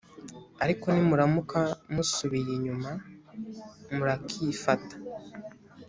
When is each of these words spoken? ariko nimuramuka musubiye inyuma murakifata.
ariko 0.63 0.85
nimuramuka 0.89 1.59
musubiye 1.93 2.51
inyuma 2.57 2.91
murakifata. 3.95 4.95